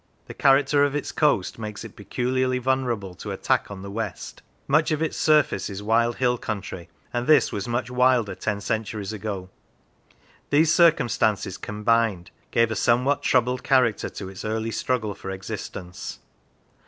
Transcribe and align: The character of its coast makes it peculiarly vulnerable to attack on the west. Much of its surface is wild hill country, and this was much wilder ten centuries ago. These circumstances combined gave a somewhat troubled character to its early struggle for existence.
The 0.25 0.33
character 0.33 0.83
of 0.83 0.95
its 0.95 1.11
coast 1.11 1.59
makes 1.59 1.83
it 1.83 1.95
peculiarly 1.95 2.57
vulnerable 2.57 3.13
to 3.13 3.29
attack 3.29 3.69
on 3.69 3.83
the 3.83 3.91
west. 3.91 4.41
Much 4.67 4.89
of 4.89 4.99
its 4.99 5.15
surface 5.15 5.69
is 5.69 5.83
wild 5.83 6.15
hill 6.15 6.39
country, 6.39 6.89
and 7.13 7.27
this 7.27 7.51
was 7.51 7.67
much 7.67 7.91
wilder 7.91 8.33
ten 8.33 8.61
centuries 8.61 9.13
ago. 9.13 9.51
These 10.49 10.73
circumstances 10.73 11.55
combined 11.55 12.31
gave 12.49 12.71
a 12.71 12.75
somewhat 12.75 13.21
troubled 13.21 13.61
character 13.61 14.09
to 14.09 14.27
its 14.29 14.43
early 14.43 14.71
struggle 14.71 15.13
for 15.13 15.29
existence. 15.29 16.17